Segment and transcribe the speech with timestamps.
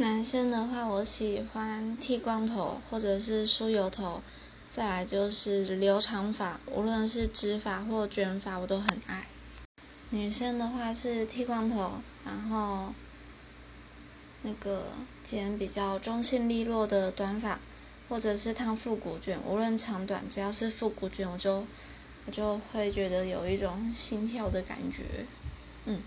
[0.00, 4.22] 男生的话我喜欢剃光头或者是梳油头
[4.70, 9.26] 再来就是留长发无论是直发或卷发我都很爱。
[10.10, 12.92] 女生的话是剃光头然后
[14.42, 14.84] 那个
[15.24, 17.58] 剪比较中性利落的短发
[18.08, 21.64] 或者是烫复古卷无论长短只要是复古卷我就
[22.24, 25.02] 我就会觉得有一种心跳的感觉。
[25.86, 25.98] 嗯。